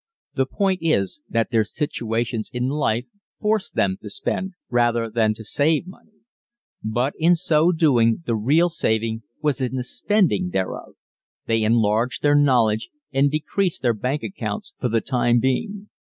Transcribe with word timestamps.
The 0.33 0.47
point 0.47 0.79
is 0.81 1.21
that 1.29 1.51
their 1.51 1.63
situations 1.63 2.49
in 2.51 2.69
life 2.69 3.05
force 3.39 3.69
them 3.69 3.97
to 4.01 4.09
spend 4.09 4.53
rather 4.67 5.11
than 5.11 5.35
to 5.35 5.43
save 5.43 5.85
money. 5.85 6.21
But 6.83 7.13
in 7.19 7.35
so 7.35 7.71
doing 7.71 8.23
the 8.25 8.33
real 8.35 8.69
saving 8.69 9.21
was 9.43 9.61
in 9.61 9.75
the 9.75 9.83
spending 9.83 10.49
thereof. 10.49 10.95
_They 11.47 11.63
enlarged 11.63 12.23
their 12.23 12.33
knowledge 12.33 12.89
and 13.13 13.29
decreased 13.29 13.83
their 13.83 13.93
bank 13.93 14.23
accounts 14.23 14.73
for 14.79 14.89
the 14.89 15.01
time 15.01 15.39
being. 15.39 15.89